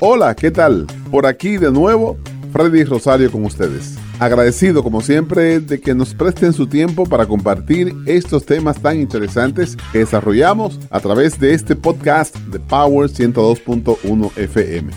Hola, 0.00 0.34
¿qué 0.34 0.50
tal? 0.50 0.86
Por 1.10 1.24
aquí 1.24 1.56
de 1.56 1.70
nuevo, 1.70 2.16
Freddy 2.52 2.84
Rosario 2.84 3.30
con 3.30 3.44
ustedes. 3.44 3.96
Agradecido 4.18 4.82
como 4.82 5.00
siempre 5.00 5.60
de 5.60 5.80
que 5.80 5.94
nos 5.94 6.14
presten 6.14 6.52
su 6.52 6.66
tiempo 6.66 7.04
para 7.04 7.26
compartir 7.26 7.94
estos 8.06 8.44
temas 8.44 8.80
tan 8.80 9.00
interesantes 9.00 9.76
que 9.92 10.00
desarrollamos 10.00 10.80
a 10.90 11.00
través 11.00 11.38
de 11.38 11.54
este 11.54 11.76
podcast 11.76 12.36
de 12.36 12.58
Power 12.58 13.08
102.1 13.08 14.36
FM. 14.36 14.92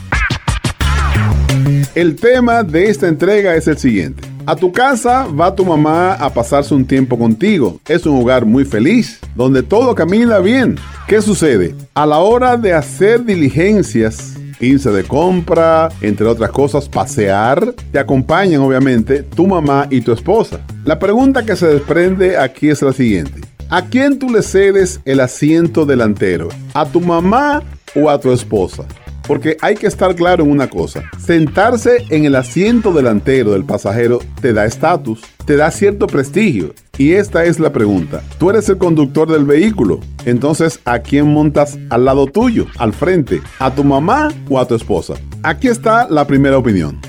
El 1.95 2.15
tema 2.15 2.63
de 2.63 2.89
esta 2.89 3.07
entrega 3.07 3.55
es 3.55 3.67
el 3.67 3.77
siguiente. 3.77 4.27
A 4.45 4.55
tu 4.55 4.71
casa 4.71 5.27
va 5.27 5.53
tu 5.53 5.65
mamá 5.65 6.13
a 6.13 6.33
pasarse 6.33 6.73
un 6.73 6.85
tiempo 6.85 7.19
contigo. 7.19 7.81
Es 7.87 8.05
un 8.05 8.21
hogar 8.21 8.45
muy 8.45 8.63
feliz, 8.63 9.19
donde 9.35 9.61
todo 9.61 9.93
camina 9.93 10.39
bien. 10.39 10.77
¿Qué 11.07 11.21
sucede? 11.21 11.75
A 11.93 12.05
la 12.05 12.19
hora 12.19 12.55
de 12.55 12.73
hacer 12.73 13.25
diligencias, 13.25 14.36
irse 14.59 14.91
de 14.91 15.03
compra, 15.03 15.89
entre 16.01 16.25
otras 16.25 16.51
cosas, 16.51 16.89
pasear, 16.89 17.73
te 17.91 17.99
acompañan 17.99 18.61
obviamente 18.61 19.23
tu 19.23 19.47
mamá 19.47 19.87
y 19.89 20.01
tu 20.01 20.11
esposa. 20.11 20.59
La 20.85 20.99
pregunta 20.99 21.45
que 21.45 21.55
se 21.55 21.67
desprende 21.67 22.37
aquí 22.37 22.69
es 22.69 22.81
la 22.81 22.93
siguiente. 22.93 23.41
¿A 23.69 23.85
quién 23.85 24.17
tú 24.17 24.29
le 24.29 24.41
cedes 24.41 25.01
el 25.03 25.19
asiento 25.19 25.85
delantero? 25.85 26.47
¿A 26.73 26.85
tu 26.85 27.01
mamá 27.01 27.63
o 27.95 28.09
a 28.09 28.19
tu 28.19 28.31
esposa? 28.31 28.85
Porque 29.27 29.57
hay 29.61 29.75
que 29.75 29.87
estar 29.87 30.15
claro 30.15 30.45
en 30.45 30.51
una 30.51 30.69
cosa. 30.69 31.03
Sentarse 31.19 32.05
en 32.09 32.23
el 32.23 32.35
asiento 32.35 32.93
delantero 32.93 33.51
del 33.51 33.65
pasajero 33.65 34.19
te 34.39 34.53
da 34.53 34.65
estatus, 34.65 35.21
te 35.45 35.57
da 35.57 35.69
cierto 35.69 36.07
prestigio. 36.07 36.73
Y 36.99 37.13
esta 37.13 37.43
es 37.43 37.59
la 37.59 37.71
pregunta. 37.71 38.21
Tú 38.39 38.49
eres 38.49 38.67
el 38.69 38.79
conductor 38.79 39.31
del 39.31 39.45
vehículo. 39.45 39.99
Entonces, 40.25 40.81
¿a 40.83 40.99
quién 40.99 41.31
montas 41.31 41.77
al 41.91 42.05
lado 42.05 42.25
tuyo, 42.25 42.65
al 42.79 42.91
frente? 42.91 43.39
¿A 43.59 43.69
tu 43.69 43.83
mamá 43.83 44.29
o 44.49 44.59
a 44.59 44.67
tu 44.67 44.73
esposa? 44.73 45.13
Aquí 45.43 45.67
está 45.67 46.07
la 46.09 46.25
primera 46.25 46.57
opinión. 46.57 46.99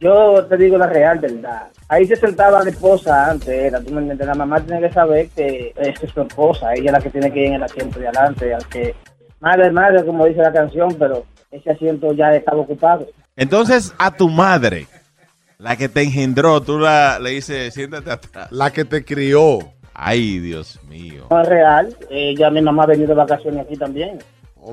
Yo 0.00 0.44
te 0.46 0.56
digo 0.56 0.76
la 0.76 0.88
real 0.88 1.20
verdad. 1.20 1.68
Ahí 1.88 2.06
se 2.06 2.16
sentaba 2.16 2.64
la 2.64 2.70
esposa 2.70 3.30
antes, 3.30 3.48
era, 3.48 3.80
tú 3.80 3.92
me 3.92 4.00
entiendes, 4.00 4.26
la 4.26 4.34
mamá 4.34 4.60
tiene 4.60 4.86
que 4.86 4.92
saber 4.92 5.28
que 5.34 5.72
es 5.76 5.98
su 6.12 6.20
esposa, 6.20 6.74
ella 6.74 6.86
es 6.86 6.92
la 6.92 7.00
que 7.00 7.08
tiene 7.08 7.32
que 7.32 7.40
ir 7.40 7.46
en 7.46 7.54
el 7.54 7.62
asiento 7.62 7.98
de 7.98 8.08
adelante, 8.08 8.52
aunque 8.52 8.94
madre, 9.40 9.70
madre, 9.70 10.04
como 10.04 10.26
dice 10.26 10.42
la 10.42 10.52
canción, 10.52 10.94
pero 10.98 11.24
ese 11.50 11.70
asiento 11.70 12.12
ya 12.12 12.34
estaba 12.34 12.58
ocupado. 12.58 13.06
Entonces, 13.36 13.94
a 13.98 14.10
tu 14.10 14.28
madre, 14.28 14.86
la 15.58 15.76
que 15.76 15.88
te 15.88 16.02
engendró, 16.02 16.60
tú 16.62 16.78
la, 16.78 17.18
le 17.18 17.30
dices, 17.30 17.74
siéntate 17.74 18.10
atrás. 18.12 18.50
La 18.52 18.70
que 18.72 18.84
te 18.84 19.04
crió. 19.04 19.58
Ay, 19.92 20.38
Dios 20.38 20.78
mío. 20.88 21.26
No 21.30 21.40
es 21.40 21.48
real, 21.48 21.96
ella, 22.08 22.48
mi 22.50 22.62
mamá 22.62 22.84
ha 22.84 22.86
venido 22.86 23.08
de 23.08 23.14
vacaciones 23.14 23.66
aquí 23.66 23.76
también. 23.76 24.18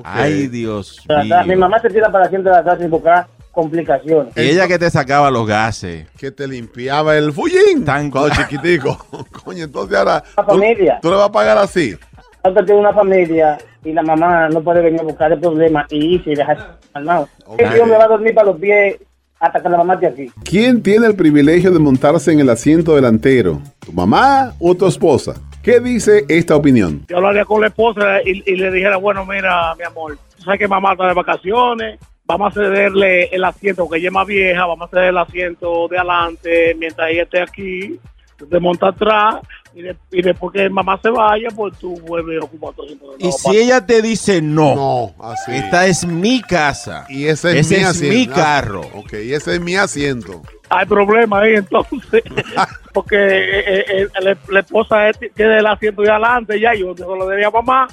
Ay, 0.04 0.46
Dios 0.46 1.00
O 1.08 1.24
sea, 1.24 1.42
Mi 1.42 1.48
mío. 1.50 1.58
mamá 1.58 1.80
se 1.80 1.88
tira 1.88 2.10
para 2.10 2.26
asiento 2.26 2.50
de 2.50 2.56
atrás 2.56 2.78
sin 2.78 2.90
buscar 2.90 3.26
complicaciones. 3.50 4.36
Y 4.36 4.40
ella 4.50 4.68
que 4.68 4.78
te 4.78 4.88
sacaba 4.90 5.30
los 5.30 5.46
gases. 5.46 6.06
Que 6.18 6.30
te 6.30 6.46
limpiaba 6.46 7.16
el 7.16 7.32
fullín. 7.32 7.84
Tan- 7.84 8.10
cuando 8.10 8.34
chiquitico. 8.36 8.96
Coño, 9.44 9.64
entonces 9.64 9.96
ahora. 9.98 10.22
La 10.36 10.44
familia. 10.44 10.98
Tú 11.02 11.10
le 11.10 11.16
vas 11.16 11.28
a 11.28 11.32
pagar 11.32 11.58
así. 11.58 11.96
Usted 12.44 12.64
tiene 12.64 12.80
una 12.80 12.92
familia 12.92 13.58
y 13.84 13.92
la 13.92 14.02
mamá 14.02 14.48
no 14.50 14.60
puede 14.62 14.82
venir 14.82 15.00
a 15.00 15.04
buscar 15.04 15.32
el 15.32 15.40
problema 15.40 15.84
y 15.90 16.14
irse 16.14 16.30
y 16.30 16.34
dejar 16.36 16.78
calmado. 16.92 17.28
Ok. 17.46 17.60
El 17.60 17.72
tío 17.74 17.86
me 17.86 17.96
va 17.96 18.04
a 18.04 18.08
dormir 18.08 18.34
para 18.34 18.48
los 18.48 18.60
pies 18.60 18.96
hasta 19.38 19.62
que 19.62 19.68
la 19.68 19.78
mamá 19.78 19.94
esté 19.94 20.06
aquí. 20.06 20.30
¿Quién 20.44 20.82
tiene 20.82 21.06
el 21.06 21.16
privilegio 21.16 21.70
de 21.70 21.78
montarse 21.78 22.32
en 22.32 22.40
el 22.40 22.50
asiento 22.50 22.94
delantero? 22.94 23.60
¿Tu 23.84 23.92
mamá 23.92 24.54
o 24.58 24.74
tu 24.74 24.86
esposa? 24.86 25.34
¿Qué 25.62 25.80
dice 25.80 26.24
esta 26.28 26.54
opinión? 26.54 27.04
yo 27.08 27.16
hablaría 27.16 27.44
con 27.44 27.60
la 27.60 27.66
esposa 27.68 28.22
y, 28.24 28.42
y 28.50 28.56
le 28.56 28.70
dijera, 28.70 28.96
bueno, 28.98 29.26
mira, 29.26 29.74
mi 29.74 29.84
amor, 29.84 30.16
tú 30.36 30.42
sabes 30.44 30.60
que 30.60 30.68
mamá 30.68 30.92
está 30.92 31.08
de 31.08 31.14
vacaciones, 31.14 31.98
vamos 32.24 32.56
a 32.56 32.60
cederle 32.60 33.24
el 33.24 33.44
asiento, 33.44 33.84
porque 33.84 33.98
ella 33.98 34.08
es 34.08 34.14
más 34.14 34.26
vieja, 34.26 34.66
vamos 34.66 34.88
a 34.88 34.90
ceder 34.90 35.08
el 35.08 35.18
asiento 35.18 35.88
de 35.88 35.98
adelante 35.98 36.76
mientras 36.78 37.10
ella 37.10 37.22
esté 37.22 37.42
aquí, 37.42 37.98
tú 38.36 38.46
te 38.46 38.58
montas 38.60 38.94
atrás 38.94 39.36
y, 39.74 39.82
de- 39.82 39.96
y 40.10 40.22
después 40.22 40.52
que 40.52 40.68
mamá 40.70 40.98
se 41.02 41.10
vaya, 41.10 41.48
pues 41.54 41.76
tú 41.78 41.98
vuelves 42.00 42.40
a 42.40 42.44
ocupar 42.44 42.72
tu 42.74 42.82
asiento. 42.84 43.16
de 43.16 43.26
Y 43.28 43.32
si 43.32 43.56
ella 43.56 43.84
te 43.84 44.00
dice 44.02 44.40
no, 44.42 44.74
No, 44.74 45.14
así. 45.24 45.52
esta 45.54 45.86
es 45.86 46.06
mi 46.06 46.40
casa. 46.42 47.06
Y 47.08 47.26
ese 47.26 47.58
es 47.58 47.66
Ese 47.66 47.76
mi 47.76 47.80
es 47.82 47.88
asiento. 47.88 48.14
mi 48.16 48.26
carro. 48.26 48.80
Ok, 48.94 49.12
y 49.24 49.32
ese 49.34 49.54
es 49.54 49.60
mi 49.60 49.76
asiento. 49.76 50.42
Hay 50.68 50.86
problema 50.86 51.40
ahí 51.40 51.54
entonces, 51.54 52.22
porque 52.92 53.16
eh, 53.16 53.60
eh, 53.66 53.84
eh, 53.88 54.08
la, 54.20 54.36
la 54.48 54.60
esposa 54.60 55.08
es- 55.08 55.18
tiene 55.34 55.58
el 55.58 55.66
asiento 55.66 56.02
de 56.02 56.10
adelante 56.10 56.58
ya, 56.60 56.74
yo 56.74 56.94
se 56.96 57.02
lo 57.04 57.26
daría 57.26 57.48
a 57.48 57.50
mamá, 57.50 57.86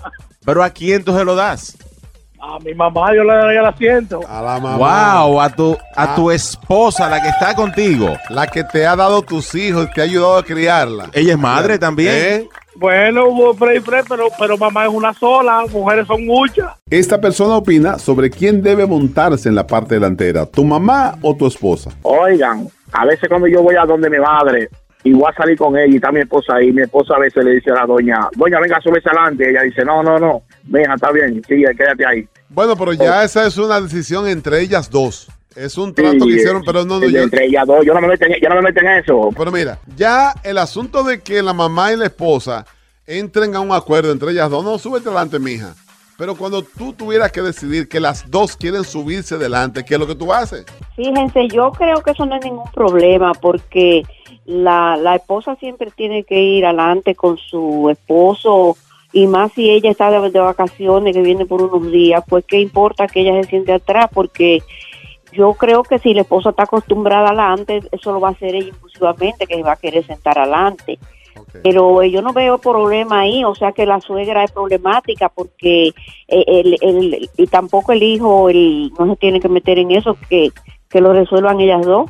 Pero 0.46 0.64
¿a 0.64 0.70
quién 0.70 1.04
tú 1.04 1.16
se 1.16 1.24
lo 1.24 1.36
das? 1.36 1.78
A 2.44 2.60
mi 2.60 2.74
mamá 2.74 3.16
yo 3.16 3.24
le 3.24 3.34
daría 3.34 3.62
el 3.62 3.66
asiento. 3.66 4.20
A 4.28 4.42
la 4.42 4.60
mamá. 4.60 5.24
Wow, 5.26 5.42
a 5.42 5.50
tu, 5.50 5.78
a 5.96 6.16
tu 6.16 6.30
esposa, 6.30 7.10
la 7.10 7.22
que 7.22 7.30
está 7.30 7.56
contigo. 7.56 8.18
La 8.30 8.48
que 8.48 8.66
te 8.66 8.86
ha 8.86 8.96
dado 8.98 9.22
tus 9.22 9.56
hijos, 9.56 9.90
te 9.94 10.02
ha 10.02 10.04
ayudado 10.04 10.38
a 10.38 10.44
criarla. 10.44 11.10
Ella 11.14 11.34
es 11.34 11.40
madre 11.40 11.80
también. 11.80 12.14
¿Eh? 12.14 12.50
Bueno, 12.76 13.28
hubo 13.28 13.54
Fred 13.54 13.78
y 13.78 13.80
Fred, 13.80 14.04
pero, 14.10 14.28
pero 14.38 14.58
mamá 14.58 14.86
es 14.86 14.92
una 14.92 15.14
sola, 15.14 15.64
mujeres 15.72 16.06
son 16.06 16.26
muchas. 16.26 16.72
Esta 16.90 17.22
persona 17.22 17.56
opina 17.56 17.98
sobre 17.98 18.30
quién 18.30 18.62
debe 18.62 18.86
montarse 18.86 19.48
en 19.48 19.56
la 19.56 19.66
parte 19.66 19.94
delantera, 19.94 20.46
tu 20.46 20.66
mamá 20.66 21.16
o 21.22 21.36
tu 21.36 21.46
esposa. 21.46 21.92
Oigan, 22.02 22.68
a 22.92 23.06
veces 23.06 23.30
cuando 23.30 23.48
yo 23.48 23.62
voy 23.62 23.76
a 23.76 23.86
donde 23.86 24.10
mi 24.10 24.18
madre 24.18 24.70
y 25.04 25.12
voy 25.14 25.30
a 25.30 25.36
salir 25.36 25.58
con 25.58 25.76
ella 25.78 25.92
y 25.92 25.96
está 25.98 26.12
mi 26.12 26.22
esposa 26.22 26.56
ahí, 26.56 26.72
mi 26.72 26.82
esposa 26.84 27.16
a 27.16 27.20
veces 27.20 27.44
le 27.44 27.56
dice 27.56 27.72
a 27.72 27.76
la 27.76 27.86
doña, 27.86 28.28
doña, 28.36 28.60
venga, 28.60 28.80
súbese 28.82 29.10
adelante. 29.10 29.50
Ella 29.50 29.62
dice, 29.64 29.84
no, 29.84 30.02
no, 30.04 30.18
no, 30.20 30.44
venga, 30.64 30.96
está 30.96 31.12
bien, 31.12 31.42
sigue, 31.48 31.66
quédate 31.76 32.06
ahí. 32.06 32.28
Bueno, 32.50 32.76
pero 32.78 32.94
ya 32.94 33.24
esa 33.24 33.46
es 33.48 33.58
una 33.58 33.82
decisión 33.82 34.28
entre 34.28 34.62
ellas 34.62 34.90
dos. 34.90 35.28
Es 35.56 35.78
un 35.78 35.94
trato 35.94 36.14
Sí, 36.14 36.20
que 36.30 36.36
hicieron, 36.36 36.62
eh, 36.62 36.66
pero 36.66 36.84
no, 36.86 37.00
no, 37.00 37.08
yo- 37.08 37.22
Entre 37.22 37.46
ellas 37.46 37.68
dos, 37.68 37.86
yo 37.86 37.94
no 37.94 38.02
me 38.02 38.08
meto 38.08 38.26
en, 38.26 38.34
yo 38.42 38.50
no 38.50 38.56
me 38.56 38.62
meto 38.62 38.80
en 38.80 38.88
eso. 38.88 39.30
Pero 39.38 39.52
mira, 39.52 39.78
ya 39.96 40.34
el 40.44 40.58
asunto 40.58 41.04
de 41.04 41.20
que 41.22 41.44
la 41.44 41.54
mamá 41.54 41.94
y 41.94 41.98
la 41.98 42.06
esposa 42.06 42.66
entren 43.06 43.56
a 43.56 43.60
un 43.60 43.72
acuerdo 43.72 44.12
entre 44.12 44.32
ellas 44.32 44.50
dos, 44.50 44.64
no, 44.64 44.78
súbete 44.80 45.10
adelante, 45.10 45.38
mija. 45.38 45.76
Pero 46.18 46.36
cuando 46.36 46.62
tú 46.64 46.94
tuvieras 46.94 47.32
que 47.32 47.42
decidir 47.42 47.90
que 47.90 48.00
las 48.00 48.30
dos 48.30 48.56
quieren 48.56 48.84
subirse 48.84 49.38
delante, 49.38 49.84
¿qué 49.84 49.96
es 49.96 50.00
lo 50.00 50.08
que 50.08 50.16
tú 50.16 50.32
haces? 50.32 50.64
Fíjense, 50.96 51.48
yo 51.50 51.72
creo 51.72 52.02
que 52.04 52.12
eso 52.12 52.26
no 52.26 52.36
es 52.36 52.46
ningún 52.46 52.72
problema 52.72 53.32
porque 53.34 54.04
la, 54.46 54.98
la 54.98 55.16
esposa 55.16 55.56
siempre 55.56 55.90
tiene 55.96 56.24
que 56.24 56.42
ir 56.42 56.66
adelante 56.66 57.16
con 57.16 57.38
su 57.38 57.90
esposo 57.90 58.76
y 59.12 59.28
más 59.28 59.52
si 59.54 59.70
ella 59.70 59.92
está 59.92 60.10
de, 60.10 60.30
de 60.32 60.40
vacaciones, 60.40 61.14
que 61.16 61.22
viene 61.22 61.46
por 61.46 61.62
unos 61.62 61.92
días, 61.92 62.24
pues 62.28 62.44
qué 62.46 62.60
importa 62.60 63.08
que 63.08 63.22
ella 63.22 63.42
se 63.44 63.50
siente 63.50 63.72
atrás 63.74 64.08
porque 64.14 64.62
yo 65.32 65.54
creo 65.54 65.84
que 65.84 66.00
si 66.00 66.14
la 66.14 66.22
esposa 66.22 66.50
está 66.52 66.64
acostumbrada 66.64 67.28
adelante, 67.30 67.82
eso 67.92 68.12
lo 68.12 68.20
va 68.20 68.30
a 68.30 68.32
hacer 68.32 68.54
ella 68.56 68.70
impulsivamente, 68.70 69.46
que 69.48 69.56
se 69.56 69.64
va 69.64 69.74
a 69.74 69.78
querer 69.78 70.06
sentar 70.06 70.38
adelante. 70.38 71.00
Pero 71.64 72.02
eh, 72.02 72.12
yo 72.12 72.22
no 72.22 72.34
veo 72.34 72.58
problema 72.58 73.22
ahí, 73.22 73.44
o 73.44 73.54
sea 73.56 73.72
que 73.72 73.86
la 73.86 74.00
suegra 74.02 74.44
es 74.44 74.52
problemática 74.52 75.30
porque 75.30 75.88
eh, 76.28 76.44
el, 76.48 76.78
el- 76.82 77.30
y 77.38 77.48
tampoco 77.48 77.92
el 77.92 78.04
hijo 78.04 78.50
el, 78.50 78.92
no 78.98 79.08
se 79.08 79.16
tiene 79.16 79.40
que 79.40 79.50
meter 79.50 79.78
en 79.80 79.92
eso, 79.92 80.18
que, 80.30 80.50
que 80.90 81.02
lo 81.02 81.14
resuelvan 81.14 81.60
ellas 81.60 81.84
dos, 81.86 82.10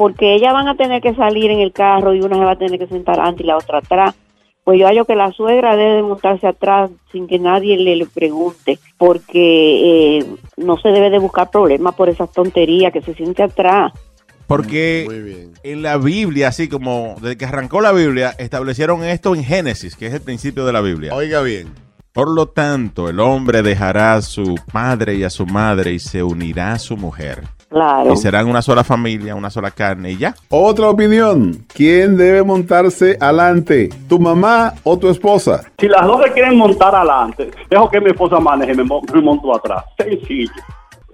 porque 0.00 0.34
ellas 0.34 0.54
van 0.54 0.66
a 0.66 0.78
tener 0.78 1.02
que 1.02 1.14
salir 1.14 1.50
en 1.50 1.60
el 1.60 1.72
carro 1.72 2.14
y 2.14 2.22
una 2.22 2.38
se 2.38 2.44
va 2.46 2.52
a 2.52 2.56
tener 2.56 2.78
que 2.78 2.86
sentar 2.86 3.20
antes 3.20 3.44
y 3.44 3.46
la 3.46 3.58
otra 3.58 3.80
atrás. 3.80 4.14
Pues 4.64 4.80
yo 4.80 4.86
hallo 4.86 5.04
que 5.04 5.14
la 5.14 5.30
suegra 5.30 5.76
debe 5.76 6.00
montarse 6.00 6.46
atrás 6.46 6.90
sin 7.12 7.26
que 7.26 7.38
nadie 7.38 7.76
le, 7.76 7.96
le 7.96 8.06
pregunte, 8.06 8.78
porque 8.96 10.20
eh, 10.20 10.26
no 10.56 10.78
se 10.78 10.88
debe 10.88 11.10
de 11.10 11.18
buscar 11.18 11.50
problemas 11.50 11.94
por 11.96 12.08
esas 12.08 12.32
tonterías, 12.32 12.94
que 12.94 13.02
se 13.02 13.12
siente 13.12 13.42
atrás. 13.42 13.92
Porque 14.46 15.06
bien. 15.06 15.52
en 15.62 15.82
la 15.82 15.98
Biblia, 15.98 16.48
así 16.48 16.66
como 16.66 17.16
desde 17.20 17.36
que 17.36 17.44
arrancó 17.44 17.82
la 17.82 17.92
Biblia, 17.92 18.34
establecieron 18.38 19.04
esto 19.04 19.34
en 19.34 19.44
Génesis, 19.44 19.96
que 19.96 20.06
es 20.06 20.14
el 20.14 20.22
principio 20.22 20.64
de 20.64 20.72
la 20.72 20.80
Biblia. 20.80 21.14
Oiga 21.14 21.42
bien. 21.42 21.74
Por 22.14 22.30
lo 22.30 22.46
tanto, 22.46 23.10
el 23.10 23.20
hombre 23.20 23.60
dejará 23.60 24.14
a 24.14 24.22
su 24.22 24.54
padre 24.72 25.16
y 25.16 25.24
a 25.24 25.30
su 25.30 25.44
madre 25.44 25.92
y 25.92 25.98
se 25.98 26.22
unirá 26.22 26.72
a 26.72 26.78
su 26.78 26.96
mujer. 26.96 27.42
Claro. 27.70 28.12
Y 28.12 28.16
serán 28.16 28.48
una 28.48 28.62
sola 28.62 28.82
familia, 28.82 29.36
una 29.36 29.48
sola 29.48 29.70
carne 29.70 30.10
y 30.10 30.16
ya. 30.16 30.34
Otra 30.48 30.90
opinión. 30.90 31.64
¿Quién 31.72 32.16
debe 32.16 32.42
montarse 32.42 33.16
adelante? 33.20 33.88
¿Tu 34.08 34.18
mamá 34.18 34.74
o 34.82 34.98
tu 34.98 35.08
esposa? 35.08 35.62
Si 35.78 35.86
las 35.88 36.04
dos 36.04 36.20
se 36.24 36.32
quieren 36.32 36.58
montar 36.58 36.92
adelante, 36.94 37.48
dejo 37.70 37.88
que 37.88 38.00
mi 38.00 38.10
esposa 38.10 38.40
maneje, 38.40 38.74
me, 38.74 38.82
me 38.82 39.20
monto 39.22 39.54
atrás. 39.54 39.84
Sencillo. 39.96 40.50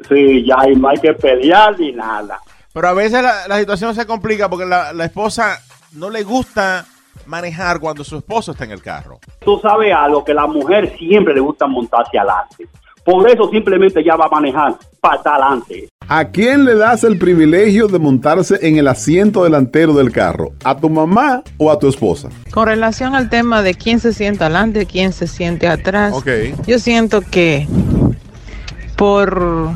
Sí, 0.08 0.46
ya 0.46 0.68
y 0.70 0.76
no 0.76 0.88
hay 0.88 0.96
que 0.98 1.12
pelear 1.12 1.78
ni 1.78 1.92
nada. 1.92 2.40
Pero 2.72 2.88
a 2.88 2.94
veces 2.94 3.22
la, 3.22 3.46
la 3.48 3.58
situación 3.58 3.94
se 3.94 4.06
complica 4.06 4.48
porque 4.48 4.64
la, 4.66 4.94
la 4.94 5.04
esposa 5.04 5.58
no 5.92 6.08
le 6.08 6.22
gusta 6.22 6.86
manejar 7.26 7.80
cuando 7.80 8.04
su 8.04 8.16
esposo 8.16 8.52
está 8.52 8.64
en 8.64 8.70
el 8.70 8.82
carro. 8.82 9.18
Tú 9.40 9.58
sabes 9.60 9.92
algo, 9.92 10.24
que 10.24 10.32
a 10.32 10.36
la 10.36 10.46
mujer 10.46 10.96
siempre 10.96 11.34
le 11.34 11.40
gusta 11.40 11.66
montarse 11.66 12.18
adelante. 12.18 12.66
Por 13.06 13.30
eso 13.30 13.48
simplemente 13.50 14.02
ya 14.04 14.16
va 14.16 14.26
a 14.26 14.28
manejar 14.28 14.74
para 15.00 15.20
adelante. 15.24 15.88
¿A 16.08 16.24
quién 16.24 16.64
le 16.64 16.74
das 16.74 17.04
el 17.04 17.18
privilegio 17.18 17.86
de 17.86 18.00
montarse 18.00 18.58
en 18.62 18.76
el 18.78 18.88
asiento 18.88 19.44
delantero 19.44 19.94
del 19.94 20.10
carro? 20.10 20.52
¿A 20.64 20.76
tu 20.76 20.90
mamá 20.90 21.42
o 21.56 21.70
a 21.70 21.78
tu 21.78 21.88
esposa? 21.88 22.28
Con 22.50 22.66
relación 22.66 23.14
al 23.14 23.30
tema 23.30 23.62
de 23.62 23.74
quién 23.74 24.00
se 24.00 24.12
sienta 24.12 24.46
adelante, 24.46 24.86
quién 24.86 25.12
se 25.12 25.28
siente 25.28 25.68
atrás, 25.68 26.14
Ok. 26.14 26.28
yo 26.66 26.80
siento 26.80 27.20
que 27.22 27.68
por 28.96 29.70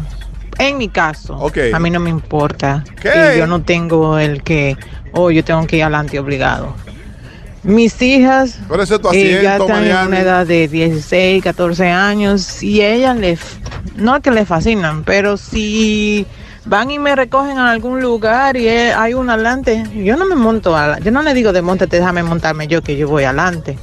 En 0.59 0.77
mi 0.77 0.89
caso, 0.89 1.37
Ok. 1.39 1.57
a 1.73 1.79
mí 1.79 1.89
no 1.91 2.01
me 2.01 2.11
importa. 2.11 2.85
¿Qué? 3.01 3.33
Y 3.35 3.39
yo 3.39 3.47
no 3.47 3.63
tengo 3.63 4.19
el 4.19 4.43
que, 4.43 4.77
oh, 5.13 5.31
yo 5.31 5.43
tengo 5.43 5.67
que 5.67 5.77
ir 5.79 5.85
adelante 5.85 6.19
obligado. 6.19 6.75
Mis 7.63 8.01
hijas, 8.01 8.59
tu 8.99 9.11
eh, 9.13 9.41
ya 9.43 9.57
asiento, 9.57 9.65
están 9.67 9.77
en 9.85 9.89
Mariani. 9.91 10.09
una 10.09 10.21
edad 10.21 10.47
de 10.47 10.67
16, 10.67 11.43
14 11.45 11.89
años 11.89 12.63
y 12.63 12.81
ellas 12.83 13.17
les, 13.19 13.39
no 13.97 14.21
que 14.23 14.31
les 14.31 14.49
fascinan, 14.49 15.05
pero 15.05 15.37
si 15.37 16.27
van 16.65 16.91
y 16.91 16.99
me 16.99 17.15
recogen 17.15 17.59
a 17.59 17.71
algún 17.71 18.01
lugar 18.01 18.57
y 18.57 18.67
hay 18.69 19.13
un 19.13 19.29
adelante, 19.29 19.85
yo 19.95 20.17
no 20.17 20.25
me 20.25 20.37
monto, 20.37 20.75
ala- 20.75 21.01
yo 21.01 21.11
no 21.11 21.21
le 21.23 21.35
digo 21.35 21.53
de 21.53 21.61
montate, 21.61 21.99
déjame 21.99 22.23
montarme 22.23 22.67
yo 22.67 22.81
que 22.83 22.97
yo 22.97 23.09
voy 23.09 23.25
adelante. 23.25 23.79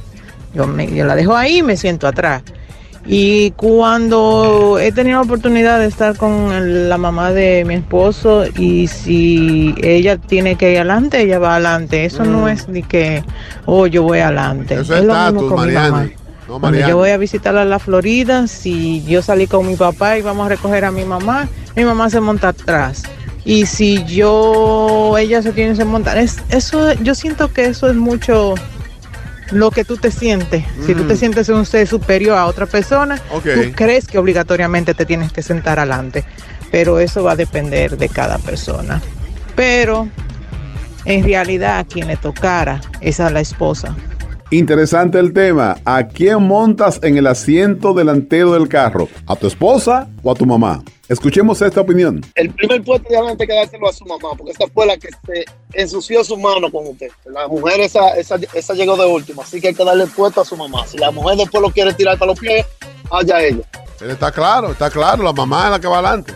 Yo, 0.54 0.66
me, 0.66 0.92
yo 0.92 1.04
la 1.04 1.14
dejo 1.14 1.36
ahí 1.36 1.58
y 1.58 1.62
me 1.62 1.76
siento 1.76 2.08
atrás. 2.08 2.42
Y 3.10 3.52
cuando 3.52 4.78
he 4.78 4.92
tenido 4.92 5.16
la 5.16 5.24
oportunidad 5.24 5.78
de 5.78 5.86
estar 5.86 6.14
con 6.18 6.90
la 6.90 6.98
mamá 6.98 7.32
de 7.32 7.64
mi 7.64 7.72
esposo 7.76 8.44
y 8.54 8.86
si 8.86 9.74
ella 9.82 10.18
tiene 10.18 10.56
que 10.56 10.72
ir 10.72 10.76
adelante, 10.76 11.22
ella 11.22 11.38
va 11.38 11.54
adelante. 11.54 12.04
Eso 12.04 12.24
no 12.24 12.50
es 12.50 12.68
ni 12.68 12.82
que, 12.82 13.24
oh, 13.64 13.86
yo 13.86 14.02
voy 14.02 14.18
adelante. 14.18 14.76
Mm. 14.76 14.80
Eso 14.80 14.94
es 14.94 15.04
lo 15.04 15.14
estatus, 15.14 15.42
mismo 15.42 15.56
con 15.56 15.66
mi 15.66 15.72
mamá. 15.72 16.02
No, 16.02 16.10
Cuando 16.46 16.68
Mariani. 16.68 16.90
yo 16.90 16.96
voy 16.98 17.10
a 17.10 17.16
visitarla 17.16 17.62
a 17.62 17.64
la 17.64 17.78
Florida, 17.78 18.46
si 18.46 19.02
yo 19.04 19.22
salí 19.22 19.46
con 19.46 19.66
mi 19.66 19.76
papá 19.76 20.18
y 20.18 20.22
vamos 20.22 20.44
a 20.44 20.50
recoger 20.50 20.84
a 20.84 20.90
mi 20.90 21.06
mamá, 21.06 21.48
mi 21.76 21.84
mamá 21.84 22.10
se 22.10 22.20
monta 22.20 22.48
atrás. 22.48 23.04
Y 23.46 23.64
si 23.64 24.04
yo, 24.04 25.16
ella 25.16 25.40
se 25.40 25.52
tiene 25.52 25.74
que 25.74 25.84
montar, 25.86 26.18
es, 26.18 26.42
eso, 26.50 26.92
yo 27.02 27.14
siento 27.14 27.50
que 27.54 27.64
eso 27.64 27.88
es 27.88 27.96
mucho 27.96 28.54
lo 29.50 29.70
que 29.70 29.84
tú 29.84 29.96
te 29.96 30.10
sientes. 30.10 30.64
Si 30.84 30.94
tú 30.94 31.04
te 31.04 31.16
sientes 31.16 31.48
un 31.48 31.64
ser 31.66 31.86
superior 31.86 32.36
a 32.36 32.46
otra 32.46 32.66
persona, 32.66 33.18
tú 33.18 33.72
crees 33.74 34.06
que 34.06 34.18
obligatoriamente 34.18 34.94
te 34.94 35.06
tienes 35.06 35.32
que 35.32 35.42
sentar 35.42 35.78
adelante. 35.78 36.24
Pero 36.70 37.00
eso 37.00 37.22
va 37.22 37.32
a 37.32 37.36
depender 37.36 37.96
de 37.96 38.08
cada 38.08 38.38
persona. 38.38 39.00
Pero 39.56 40.08
en 41.04 41.24
realidad 41.24 41.78
a 41.78 41.84
quien 41.84 42.08
le 42.08 42.16
tocara 42.16 42.80
es 43.00 43.20
a 43.20 43.30
la 43.30 43.40
esposa. 43.40 43.96
Interesante 44.50 45.18
el 45.18 45.32
tema. 45.32 45.76
¿A 45.84 46.06
quién 46.08 46.42
montas 46.42 47.00
en 47.02 47.16
el 47.16 47.26
asiento 47.26 47.92
delantero 47.92 48.52
del 48.52 48.68
carro? 48.68 49.08
¿A 49.26 49.36
tu 49.36 49.46
esposa 49.46 50.08
o 50.22 50.30
a 50.30 50.34
tu 50.34 50.46
mamá? 50.46 50.82
Escuchemos 51.08 51.62
esta 51.62 51.80
opinión. 51.80 52.20
el 52.34 52.50
primer 52.50 52.82
puesto 52.82 53.08
de 53.08 53.16
adelante 53.16 53.44
hay 53.44 53.48
que 53.48 53.54
dárselo 53.54 53.88
a 53.88 53.92
su 53.92 54.04
mamá, 54.04 54.30
porque 54.36 54.52
esta 54.52 54.66
fue 54.68 54.86
la 54.86 54.96
que 54.98 55.08
se 55.26 55.44
ensució 55.72 56.22
su 56.22 56.36
mano 56.36 56.70
con 56.70 56.86
usted. 56.86 57.08
La 57.24 57.48
mujer 57.48 57.80
esa, 57.80 58.10
esa, 58.10 58.36
esa 58.52 58.74
llegó 58.74 58.96
de 58.96 59.06
último, 59.06 59.40
así 59.40 59.60
que 59.60 59.68
hay 59.68 59.74
que 59.74 59.84
darle 59.84 60.04
el 60.04 60.10
puesto 60.10 60.42
a 60.42 60.44
su 60.44 60.56
mamá. 60.56 60.86
Si 60.86 60.98
la 60.98 61.10
mujer 61.10 61.38
después 61.38 61.62
lo 61.62 61.70
quiere 61.70 61.94
tirar 61.94 62.18
para 62.18 62.32
los 62.32 62.38
pies, 62.38 62.66
allá 63.10 63.40
ella. 63.40 63.64
Está 64.00 64.30
claro, 64.30 64.70
está 64.72 64.90
claro. 64.90 65.22
La 65.22 65.32
mamá 65.32 65.64
es 65.64 65.70
la 65.70 65.80
que 65.80 65.88
va 65.88 65.98
adelante. 65.98 66.34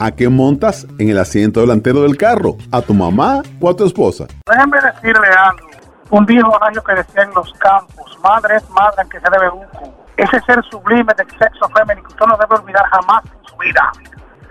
¿A 0.00 0.10
quién 0.10 0.32
montas 0.32 0.86
en 0.98 1.08
el 1.08 1.18
asiento 1.18 1.60
delantero 1.60 2.02
del 2.02 2.16
carro? 2.16 2.56
¿A 2.70 2.82
tu 2.82 2.94
mamá 2.94 3.42
o 3.60 3.70
a 3.70 3.74
tu 3.74 3.86
esposa? 3.86 4.26
Déjenme 4.46 4.78
decirle 4.80 5.28
algo. 5.28 5.68
Un 6.10 6.26
viejo 6.26 6.62
año 6.62 6.82
que 6.82 6.94
decía 6.94 7.22
en 7.22 7.30
los 7.34 7.52
campos, 7.54 8.18
madre 8.22 8.56
es 8.56 8.70
madre 8.70 8.96
aunque 8.98 9.20
se 9.20 9.26
debe 9.30 9.50
buco. 9.50 9.94
Ese 10.16 10.40
ser 10.40 10.62
sublime 10.70 11.12
del 11.16 11.28
sexo 11.38 11.68
femenino 11.68 12.06
que 12.06 12.14
usted 12.14 12.26
no 12.26 12.36
debe 12.36 12.60
olvidar 12.60 12.84
jamás 12.90 13.24
en 13.24 13.37
vida. 13.58 13.92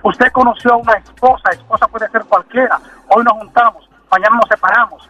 Usted 0.03 0.31
conoció 0.31 0.73
a 0.73 0.77
una 0.77 0.93
esposa, 0.93 1.49
esposa 1.51 1.87
puede 1.87 2.09
ser 2.09 2.23
cualquiera. 2.25 2.79
Hoy 3.09 3.23
nos 3.23 3.33
juntamos, 3.33 3.89
mañana 4.11 4.37
nos 4.37 4.49
separamos. 4.49 5.09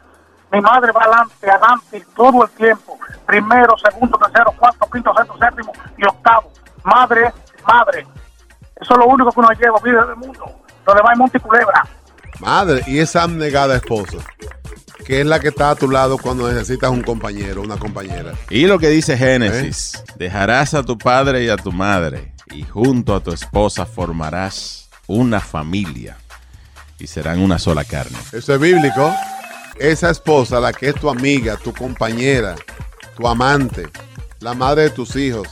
Mi 0.51 0.61
madre 0.61 0.91
va 0.91 1.01
adelante, 1.01 1.51
adelante 1.51 2.05
todo 2.15 2.43
el 2.43 2.49
tiempo. 2.51 2.97
Primero, 3.25 3.77
segundo, 3.77 4.17
tercero, 4.17 4.53
cuarto, 4.57 4.89
quinto, 4.91 5.13
sexto, 5.15 5.37
séptimo 5.37 5.73
y 5.97 6.05
octavo. 6.05 6.51
Madre 6.83 7.33
madre. 7.67 8.07
Eso 8.79 8.93
es 8.93 8.97
lo 8.99 9.07
único 9.07 9.31
que 9.31 9.39
uno 9.39 9.49
lleva, 9.51 9.79
vida 9.83 10.05
del 10.05 10.15
mundo. 10.15 10.45
Lo 10.85 10.93
demás 10.93 11.11
es 11.13 11.17
monte 11.17 11.37
y 11.37 11.41
culebra. 11.41 11.83
Madre, 12.39 12.83
y 12.87 12.99
esa 12.99 13.23
abnegada 13.23 13.75
esposa, 13.75 14.17
que 15.05 15.21
es 15.21 15.25
la 15.25 15.39
que 15.39 15.47
está 15.49 15.71
a 15.71 15.75
tu 15.75 15.89
lado 15.89 16.17
cuando 16.17 16.47
necesitas 16.47 16.91
un 16.91 17.01
compañero, 17.01 17.61
una 17.61 17.77
compañera. 17.77 18.33
Y 18.49 18.67
lo 18.67 18.77
que 18.77 18.89
dice 18.89 19.17
Génesis, 19.17 20.03
dejarás 20.17 20.73
a 20.75 20.83
tu 20.83 20.97
padre 20.97 21.43
y 21.43 21.49
a 21.49 21.57
tu 21.57 21.71
madre, 21.71 22.33
y 22.57 22.63
junto 22.63 23.13
a 23.13 23.19
tu 23.19 23.31
esposa 23.31 23.85
formarás 23.85 24.89
una 25.05 25.39
familia, 25.39 26.17
y 26.99 27.05
serán 27.05 27.39
una 27.39 27.59
sola 27.59 27.83
carne. 27.83 28.17
Eso 28.33 28.55
es 28.55 28.59
bíblico. 28.59 29.13
Esa 29.79 30.09
esposa, 30.09 30.59
la 30.59 30.73
que 30.73 30.89
es 30.89 30.95
tu 30.95 31.07
amiga, 31.07 31.55
tu 31.57 31.71
compañera, 31.71 32.55
tu 33.15 33.27
amante, 33.27 33.87
la 34.39 34.55
madre 34.55 34.83
de 34.83 34.89
tus 34.89 35.15
hijos, 35.15 35.47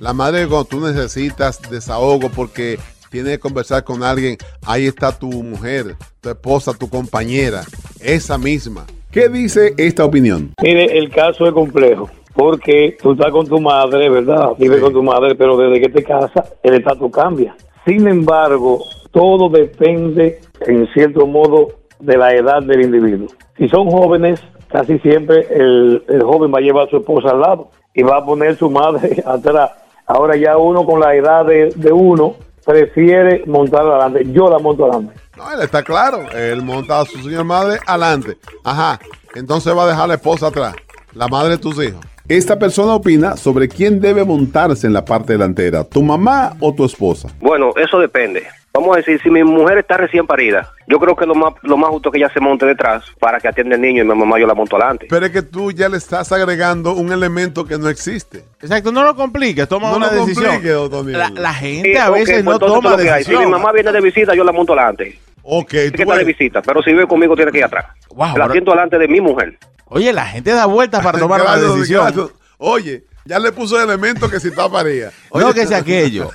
la 0.00 0.12
madre 0.12 0.40
de 0.40 0.48
cuando 0.48 0.64
tú 0.64 0.80
necesitas 0.80 1.60
desahogo 1.70 2.28
porque 2.28 2.80
tienes 3.08 3.34
que 3.34 3.38
conversar 3.38 3.84
con 3.84 4.02
alguien, 4.02 4.36
ahí 4.66 4.86
está 4.86 5.16
tu 5.16 5.28
mujer, 5.28 5.94
tu 6.20 6.30
esposa, 6.30 6.74
tu 6.74 6.88
compañera, 6.88 7.62
esa 8.00 8.36
misma. 8.36 8.84
¿Qué 9.12 9.28
dice 9.28 9.74
esta 9.76 10.04
opinión? 10.04 10.54
Mire, 10.60 10.98
el 10.98 11.08
caso 11.10 11.46
es 11.46 11.52
complejo. 11.52 12.10
Porque 12.34 12.96
tú 13.02 13.12
estás 13.12 13.30
con 13.32 13.46
tu 13.46 13.60
madre, 13.60 14.08
¿verdad? 14.08 14.50
Vives 14.58 14.76
Sí. 14.78 14.82
con 14.82 14.92
tu 14.92 15.02
madre, 15.02 15.34
pero 15.34 15.56
desde 15.56 15.80
que 15.80 15.88
te 15.88 16.04
casas, 16.04 16.54
el 16.62 16.74
estatus 16.74 17.10
cambia. 17.10 17.56
Sin 17.86 18.06
embargo, 18.06 18.80
todo 19.12 19.48
depende, 19.48 20.40
en 20.60 20.86
cierto 20.92 21.26
modo, 21.26 21.68
de 21.98 22.16
la 22.16 22.32
edad 22.34 22.62
del 22.62 22.82
individuo. 22.82 23.28
Si 23.56 23.68
son 23.68 23.90
jóvenes, 23.90 24.40
casi 24.68 24.98
siempre 25.00 25.46
el, 25.50 26.04
el 26.08 26.22
joven 26.22 26.52
va 26.54 26.58
a 26.58 26.60
llevar 26.62 26.86
a 26.86 26.90
su 26.90 26.98
esposa 26.98 27.30
al 27.30 27.40
lado 27.40 27.70
y 27.94 28.02
va 28.02 28.18
a 28.18 28.24
poner 28.24 28.56
su 28.56 28.70
madre 28.70 29.22
atrás. 29.26 29.70
Ahora 30.06 30.36
ya 30.36 30.56
uno 30.56 30.84
con 30.84 31.00
la 31.00 31.14
edad 31.14 31.44
de, 31.44 31.70
de 31.74 31.90
uno 31.92 32.34
prefiere 32.64 33.42
montar 33.46 33.80
adelante. 33.86 34.26
Yo 34.32 34.48
la 34.48 34.58
monto 34.58 34.84
adelante. 34.84 35.14
No, 35.36 35.50
él 35.52 35.60
está 35.62 35.82
claro. 35.82 36.18
Él 36.30 36.62
monta 36.62 37.00
a 37.00 37.04
su 37.04 37.18
señor 37.18 37.44
madre 37.44 37.78
adelante. 37.86 38.36
Ajá. 38.62 38.98
Entonces 39.34 39.76
va 39.76 39.84
a 39.84 39.88
dejar 39.88 40.08
la 40.08 40.14
esposa 40.14 40.48
atrás. 40.48 40.74
La 41.14 41.26
madre 41.28 41.50
de 41.50 41.58
tus 41.58 41.82
hijos. 41.82 42.00
Esta 42.28 42.58
persona 42.58 42.92
opina 42.94 43.38
sobre 43.38 43.68
quién 43.68 44.02
debe 44.02 44.22
montarse 44.22 44.86
en 44.86 44.92
la 44.92 45.02
parte 45.02 45.32
delantera, 45.32 45.82
tu 45.82 46.02
mamá 46.02 46.52
o 46.60 46.74
tu 46.74 46.84
esposa. 46.84 47.28
Bueno, 47.40 47.72
eso 47.74 47.98
depende. 47.98 48.46
Vamos 48.74 48.94
a 48.94 48.98
decir, 48.98 49.18
si 49.22 49.30
mi 49.30 49.42
mujer 49.42 49.78
está 49.78 49.96
recién 49.96 50.26
parida, 50.26 50.70
yo 50.86 50.98
creo 50.98 51.16
que 51.16 51.24
lo 51.24 51.34
más, 51.34 51.54
lo 51.62 51.78
más 51.78 51.88
justo 51.88 52.10
es 52.10 52.12
que 52.12 52.18
ella 52.18 52.30
se 52.30 52.38
monte 52.38 52.66
detrás 52.66 53.02
para 53.18 53.40
que 53.40 53.48
atienda 53.48 53.76
el 53.76 53.80
niño 53.80 54.02
y 54.02 54.06
mi 54.06 54.14
mamá 54.14 54.38
yo 54.38 54.46
la 54.46 54.52
monto 54.52 54.76
adelante. 54.76 55.06
Pero 55.08 55.24
es 55.24 55.32
que 55.32 55.40
tú 55.40 55.72
ya 55.72 55.88
le 55.88 55.96
estás 55.96 56.30
agregando 56.30 56.92
un 56.92 57.10
elemento 57.10 57.64
que 57.64 57.78
no 57.78 57.88
existe. 57.88 58.44
Exacto, 58.60 58.92
no 58.92 59.04
lo 59.04 59.16
compliques, 59.16 59.66
toma 59.66 59.90
No 59.90 59.96
una 59.96 60.12
lo 60.12 60.26
decisión. 60.26 61.10
La, 61.12 61.30
la 61.30 61.54
gente 61.54 61.92
Sí, 61.92 61.96
a 61.96 62.10
veces 62.10 62.42
pues 62.42 62.44
no 62.44 62.58
toma 62.58 62.90
eso 62.90 62.90
es 62.90 62.98
lo 62.98 63.02
que 63.04 63.10
hay. 63.10 63.24
Si 63.24 63.34
mi 63.34 63.46
mamá 63.46 63.72
viene 63.72 63.90
de 63.90 64.02
visita, 64.02 64.34
yo 64.34 64.44
la 64.44 64.52
monto 64.52 64.74
adelante. 64.74 65.18
Ok, 65.50 65.72
Es 65.74 65.90
que 65.92 65.96
tú 65.98 66.02
está 66.02 66.16
de 66.16 66.24
visita, 66.24 66.60
pero 66.62 66.82
si 66.82 66.90
vive 66.90 67.06
conmigo 67.06 67.34
tiene 67.34 67.50
que 67.50 67.58
ir 67.58 67.64
atrás. 67.64 67.86
Wow, 68.14 68.26
el 68.26 68.32
pero- 68.34 68.44
asiento 68.46 68.70
delante 68.72 68.98
de 68.98 69.08
mi 69.08 69.20
mujer. 69.20 69.58
Oye, 69.86 70.12
la 70.12 70.26
gente 70.26 70.50
da 70.52 70.66
vueltas 70.66 71.02
para 71.02 71.18
tomar 71.20 71.40
una 71.40 71.52
Gracias, 71.56 71.74
decisión. 71.74 72.30
Oye, 72.58 73.04
ya 73.24 73.38
le 73.38 73.52
puso 73.52 73.76
el 73.78 73.84
elemento 73.88 74.28
que 74.28 74.40
si 74.40 74.48
está 74.48 74.68
paría. 74.68 75.10
No 75.32 75.54
que 75.54 75.66
sea 75.66 75.78
aquello, 75.84 76.30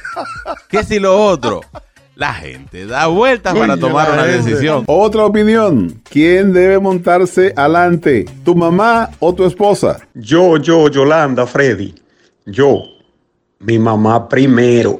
que 0.68 0.84
si 0.84 1.00
lo 1.00 1.16
otro. 1.24 1.62
La 2.16 2.34
gente 2.34 2.86
da 2.86 3.08
vueltas 3.08 3.54
para 3.56 3.74
Oye, 3.74 3.82
tomar 3.82 4.08
la 4.10 4.14
una 4.14 4.24
gente. 4.26 4.50
decisión. 4.50 4.84
Otra 4.88 5.26
opinión. 5.26 6.02
¿Quién 6.10 6.54
debe 6.54 6.78
montarse 6.80 7.54
adelante? 7.56 8.26
¿Tu 8.46 8.54
mamá 8.56 9.10
o 9.20 9.34
tu 9.34 9.46
esposa? 9.46 10.00
Yo, 10.14 10.58
yo, 10.58 10.90
Yolanda, 10.90 11.48
Freddy, 11.48 11.94
yo, 12.46 12.84
mi 13.60 13.80
mamá 13.80 14.28
primero, 14.30 15.00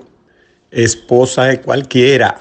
esposa 0.72 1.46
de 1.46 1.62
cualquiera, 1.62 2.40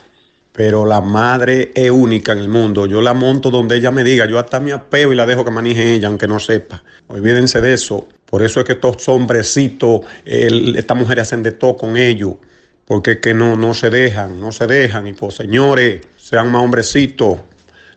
pero 0.52 0.84
la 0.84 1.00
madre 1.00 1.72
es 1.74 1.90
única 1.90 2.32
en 2.32 2.38
el 2.38 2.48
mundo. 2.48 2.86
Yo 2.86 3.00
la 3.00 3.14
monto 3.14 3.50
donde 3.50 3.76
ella 3.76 3.90
me 3.90 4.04
diga, 4.04 4.26
yo 4.26 4.38
hasta 4.38 4.60
me 4.60 4.72
apeo 4.72 5.12
y 5.12 5.16
la 5.16 5.24
dejo 5.24 5.44
que 5.44 5.50
maneje 5.50 5.94
ella, 5.94 6.08
aunque 6.08 6.28
no 6.28 6.38
sepa. 6.38 6.82
Olvídense 7.08 7.60
de 7.60 7.72
eso. 7.72 8.06
Por 8.26 8.42
eso 8.42 8.60
es 8.60 8.66
que 8.66 8.72
estos 8.72 9.08
hombrecitos, 9.08 10.02
estas 10.24 10.96
mujeres 10.96 11.22
hacen 11.22 11.42
de 11.42 11.52
todo 11.52 11.76
con 11.76 11.96
ellos, 11.96 12.34
porque 12.84 13.12
es 13.12 13.18
que 13.18 13.32
no, 13.34 13.56
no 13.56 13.72
se 13.72 13.88
dejan, 13.88 14.40
no 14.40 14.52
se 14.52 14.66
dejan. 14.66 15.06
Y 15.06 15.14
pues 15.14 15.34
señores, 15.34 16.02
sean 16.18 16.50
más 16.50 16.62
hombrecitos. 16.62 17.38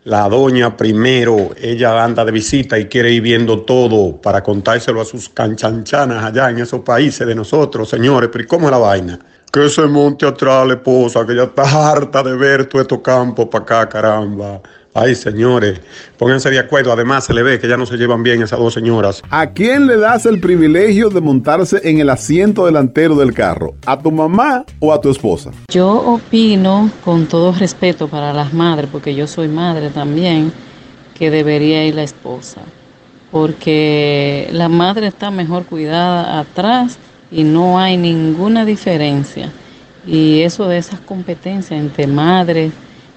La 0.04 0.28
doña 0.28 0.76
primero, 0.76 1.50
ella 1.60 2.02
anda 2.04 2.24
de 2.24 2.30
visita 2.30 2.78
y 2.78 2.86
quiere 2.86 3.10
ir 3.10 3.22
viendo 3.22 3.62
todo 3.62 4.20
para 4.20 4.42
contárselo 4.42 5.00
a 5.00 5.04
sus 5.04 5.28
canchanchanas 5.28 6.24
allá 6.24 6.48
en 6.48 6.58
esos 6.58 6.82
países 6.82 7.26
de 7.26 7.34
nosotros, 7.34 7.88
señores. 7.88 8.30
Pero 8.32 8.44
¿y 8.44 8.46
cómo 8.46 8.66
es 8.66 8.70
la 8.70 8.78
vaina? 8.78 9.18
Que 9.52 9.68
se 9.68 9.86
monte 9.86 10.26
atrás 10.26 10.66
la 10.66 10.74
esposa, 10.74 11.26
que 11.26 11.34
ya 11.34 11.44
está 11.44 11.90
harta 11.90 12.22
de 12.22 12.36
ver 12.36 12.66
todo 12.66 12.82
estos 12.82 13.00
campos 13.00 13.46
para 13.46 13.64
acá, 13.64 13.88
caramba. 13.88 14.60
Ay, 14.98 15.14
señores, 15.14 15.78
pónganse 16.16 16.48
de 16.48 16.58
acuerdo. 16.58 16.90
Además, 16.90 17.26
se 17.26 17.34
le 17.34 17.42
ve 17.42 17.58
que 17.58 17.68
ya 17.68 17.76
no 17.76 17.84
se 17.84 17.98
llevan 17.98 18.22
bien 18.22 18.40
esas 18.40 18.58
dos 18.58 18.72
señoras. 18.72 19.22
¿A 19.28 19.50
quién 19.50 19.86
le 19.86 19.98
das 19.98 20.24
el 20.24 20.40
privilegio 20.40 21.10
de 21.10 21.20
montarse 21.20 21.80
en 21.84 21.98
el 21.98 22.08
asiento 22.08 22.64
delantero 22.64 23.14
del 23.14 23.34
carro? 23.34 23.74
¿A 23.84 23.98
tu 23.98 24.10
mamá 24.10 24.64
o 24.80 24.94
a 24.94 25.00
tu 25.02 25.10
esposa? 25.10 25.50
Yo 25.70 25.90
opino, 25.90 26.90
con 27.04 27.26
todo 27.26 27.52
respeto 27.52 28.08
para 28.08 28.32
las 28.32 28.54
madres, 28.54 28.88
porque 28.90 29.14
yo 29.14 29.26
soy 29.26 29.48
madre 29.48 29.90
también, 29.90 30.50
que 31.12 31.30
debería 31.30 31.84
ir 31.84 31.94
la 31.94 32.02
esposa, 32.02 32.62
porque 33.30 34.48
la 34.50 34.70
madre 34.70 35.08
está 35.08 35.30
mejor 35.30 35.66
cuidada 35.66 36.40
atrás 36.40 36.96
y 37.30 37.44
no 37.44 37.78
hay 37.78 37.96
ninguna 37.96 38.64
diferencia. 38.64 39.50
Y 40.06 40.40
eso 40.40 40.68
de 40.68 40.78
esas 40.78 41.00
competencias 41.00 41.80
entre 41.80 42.06
madre 42.06 42.70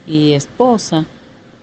y 0.08 0.34
esposa 0.34 1.06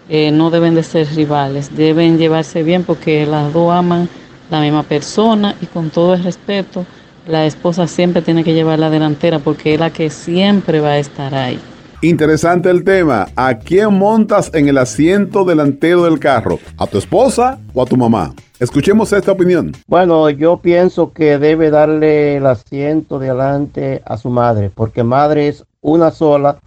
eh, 0.09 0.31
no 0.31 0.51
deben 0.51 0.75
de 0.75 0.85
ser 0.85 1.09
rivales, 1.15 1.77
deben 1.77 2.17
llevarse 2.17 2.63
bien 2.63 2.85
porque 2.85 3.27
las 3.27 3.53
dos 3.53 3.73
aman 3.73 4.09
la 4.51 4.61
misma 4.61 4.85
persona 4.85 5.57
y 5.61 5.67
con 5.67 5.91
todo 5.91 6.15
el 6.15 6.23
respeto, 6.23 6.87
la 7.27 7.45
esposa 7.47 7.89
siempre 7.89 8.23
tiene 8.23 8.45
que 8.45 8.55
llevar 8.55 8.79
la 8.79 8.91
delantera 8.91 9.41
porque 9.41 9.75
es 9.75 9.81
la 9.81 9.91
que 9.91 10.11
siempre 10.11 10.81
va 10.81 10.91
a 10.91 10.99
estar 10.99 11.35
ahí. 11.35 11.59
Interesante 12.03 12.71
el 12.71 12.85
tema. 12.85 13.27
¿A 13.35 13.59
quién 13.59 13.95
montas 13.95 14.51
en 14.55 14.69
el 14.69 14.79
asiento 14.79 15.45
delantero 15.45 16.05
del 16.05 16.21
carro? 16.21 16.61
¿A 16.77 16.87
tu 16.87 16.99
esposa 16.99 17.59
o 17.75 17.83
a 17.83 17.87
tu 17.87 17.97
mamá? 17.97 18.33
Escuchemos 18.59 19.13
esta 19.13 19.33
opinión. 19.33 19.73
Bueno, 19.87 20.31
yo 20.31 20.57
pienso 20.57 21.13
que 21.13 21.39
debe 21.39 21.71
darle 21.71 22.37
el 22.37 22.47
asiento 22.47 23.19
de 23.19 23.29
adelante 23.29 24.03
a 24.07 24.17
su 24.17 24.31
madre, 24.31 24.71
porque 24.75 25.03
madre 25.03 25.49
es 25.49 25.65
una 25.83 26.11
sola 26.11 26.59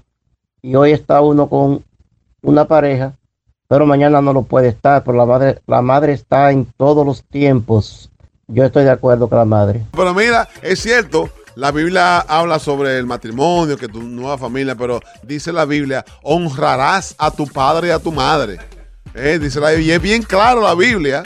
y 0.61 0.75
hoy 0.75 0.91
está 0.91 1.21
uno 1.21 1.49
con 1.49 1.83
una 2.43 2.65
pareja, 2.65 3.13
pero 3.67 3.87
mañana 3.87 4.21
no 4.21 4.33
lo 4.33 4.43
puede 4.43 4.67
estar, 4.67 5.03
pero 5.03 5.17
la 5.17 5.25
madre, 5.25 5.59
la 5.65 5.81
madre 5.81 6.13
está 6.13 6.51
en 6.51 6.67
todos 6.77 7.03
los 7.05 7.23
tiempos. 7.23 8.11
Yo 8.47 8.63
estoy 8.65 8.83
de 8.83 8.91
acuerdo 8.91 9.27
con 9.27 9.39
la 9.39 9.45
madre. 9.45 9.83
Pero 9.91 10.13
mira, 10.13 10.47
es 10.61 10.79
cierto, 10.79 11.29
la 11.55 11.71
Biblia 11.71 12.19
habla 12.19 12.59
sobre 12.59 12.99
el 12.99 13.07
matrimonio, 13.07 13.77
que 13.77 13.87
tu 13.87 14.03
nueva 14.03 14.37
familia, 14.37 14.75
pero 14.75 14.99
dice 15.23 15.51
la 15.51 15.65
Biblia, 15.65 16.05
honrarás 16.21 17.15
a 17.17 17.31
tu 17.31 17.47
padre 17.47 17.87
y 17.87 17.91
a 17.91 17.99
tu 17.99 18.11
madre. 18.11 18.59
Eh, 19.15 19.39
dice 19.41 19.59
la 19.59 19.73
y 19.73 19.89
es 19.89 20.01
bien 20.01 20.21
claro 20.21 20.61
la 20.61 20.75
Biblia. 20.75 21.23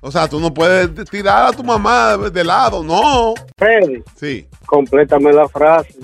O 0.00 0.10
sea, 0.10 0.28
tú 0.28 0.38
no 0.38 0.54
puedes 0.54 1.08
tirar 1.10 1.46
a 1.46 1.52
tu 1.52 1.64
mamá 1.64 2.16
de 2.16 2.44
lado, 2.44 2.82
no. 2.84 3.34
Freddy. 3.56 4.02
Sí. 4.16 4.46
Complétame 4.66 5.32
la 5.32 5.48
frase. 5.48 5.94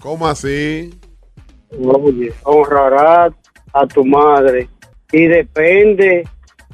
¿Cómo 0.00 0.26
así? 0.26 0.94
Oye, 1.78 2.32
honrarás 2.44 3.32
a 3.72 3.86
tu 3.86 4.04
madre 4.04 4.68
y 5.12 5.26
depende 5.26 6.28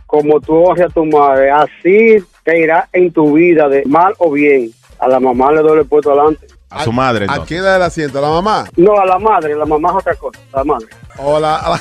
como 0.06 0.40
tú 0.40 0.54
honres 0.54 0.86
a 0.86 0.90
tu 0.90 1.04
madre, 1.04 1.50
así 1.50 2.16
te 2.44 2.58
irá 2.60 2.88
en 2.92 3.12
tu 3.12 3.34
vida 3.34 3.68
de 3.68 3.84
mal 3.86 4.14
o 4.18 4.30
bien. 4.30 4.70
A 4.98 5.08
la 5.08 5.20
mamá 5.20 5.52
le 5.52 5.60
doy 5.60 5.80
el 5.80 5.86
puesto 5.86 6.12
adelante. 6.12 6.46
A 6.70 6.84
su 6.84 6.92
madre. 6.92 7.26
¿A 7.28 7.44
quién 7.44 7.62
le 7.62 7.68
da 7.68 7.76
el 7.76 7.82
asiento? 7.82 8.18
¿A 8.18 8.22
la 8.22 8.28
mamá? 8.28 8.64
No, 8.76 8.98
a 8.98 9.04
la 9.04 9.18
madre, 9.18 9.54
la 9.54 9.66
mamá 9.66 9.90
es 9.90 9.96
otra 9.96 10.14
cosa, 10.14 10.40
a 10.52 10.58
la 10.58 10.64
madre. 10.64 10.86
O 11.18 11.36
a 11.36 11.40
la... 11.40 11.80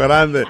Grande. 0.00 0.44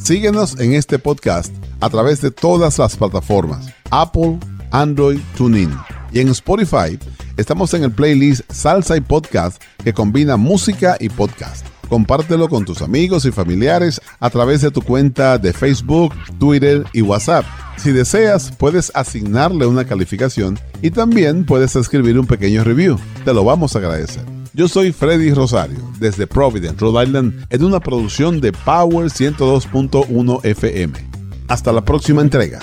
Síguenos 0.00 0.58
en 0.58 0.74
este 0.74 0.98
podcast 0.98 1.52
a 1.80 1.88
través 1.88 2.20
de 2.20 2.30
todas 2.30 2.78
las 2.78 2.96
plataformas: 2.96 3.72
Apple, 3.90 4.38
Android, 4.70 5.20
TuneIn. 5.36 5.70
Y 6.12 6.20
en 6.20 6.28
Spotify 6.28 6.98
estamos 7.36 7.74
en 7.74 7.84
el 7.84 7.92
playlist 7.92 8.42
Salsa 8.52 8.96
y 8.96 9.00
Podcast 9.00 9.60
que 9.82 9.92
combina 9.92 10.36
música 10.36 10.96
y 11.00 11.08
podcast. 11.08 11.66
Compártelo 11.88 12.48
con 12.48 12.64
tus 12.64 12.82
amigos 12.82 13.24
y 13.24 13.32
familiares 13.32 14.00
a 14.20 14.30
través 14.30 14.62
de 14.62 14.70
tu 14.70 14.82
cuenta 14.82 15.38
de 15.38 15.52
Facebook, 15.52 16.14
Twitter 16.38 16.84
y 16.92 17.02
WhatsApp. 17.02 17.44
Si 17.76 17.92
deseas, 17.92 18.52
puedes 18.52 18.90
asignarle 18.94 19.66
una 19.66 19.84
calificación 19.84 20.58
y 20.82 20.90
también 20.90 21.44
puedes 21.44 21.76
escribir 21.76 22.18
un 22.18 22.26
pequeño 22.26 22.64
review. 22.64 22.98
Te 23.24 23.34
lo 23.34 23.44
vamos 23.44 23.74
a 23.74 23.80
agradecer. 23.80 24.33
Yo 24.56 24.68
soy 24.68 24.92
Freddy 24.92 25.34
Rosario, 25.34 25.80
desde 25.98 26.28
Providence, 26.28 26.78
Rhode 26.78 27.02
Island, 27.02 27.44
en 27.50 27.64
una 27.64 27.80
producción 27.80 28.40
de 28.40 28.52
Power 28.52 29.06
102.1 29.06 30.44
FM. 30.44 30.92
Hasta 31.48 31.72
la 31.72 31.84
próxima 31.84 32.22
entrega. 32.22 32.60